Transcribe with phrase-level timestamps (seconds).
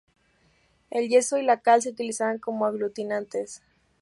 [0.89, 3.61] El yeso y la cal se utilizaban como aglutinantes.